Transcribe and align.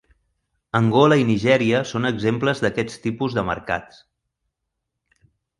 Angola 0.79 1.17
i 1.23 1.27
Nigèria 1.27 1.83
són 1.91 2.09
exemples 2.11 2.63
d'aquests 2.65 2.97
tipus 3.07 3.39
de 3.41 3.47
mercats. 3.53 4.03